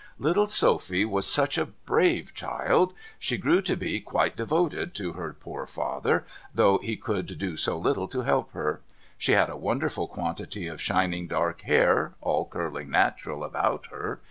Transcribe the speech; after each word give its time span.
Little 0.17 0.47
Sophy 0.47 1.05
was 1.05 1.27
such 1.27 1.59
a 1.59 1.67
brave 1.67 2.33
child! 2.33 2.95
She 3.19 3.37
grew 3.37 3.61
to 3.61 3.77
be 3.77 3.99
quite 4.01 4.35
devoted 4.35 4.95
to 4.95 5.13
her 5.13 5.31
poor 5.31 5.67
father, 5.67 6.25
though 6.55 6.79
he 6.79 6.97
could 6.97 7.37
do 7.37 7.55
so 7.55 7.77
little 7.77 8.07
to 8.07 8.21
help 8.23 8.51
her. 8.53 8.81
She 9.19 9.33
had 9.33 9.51
a 9.51 9.55
wonderful 9.55 10.07
quantity 10.07 10.65
of 10.65 10.81
shining 10.81 11.27
dark 11.27 11.61
hair, 11.61 12.13
all 12.19 12.47
curling 12.47 12.89
natural 12.89 13.43
about 13.43 13.89
her. 13.91 14.19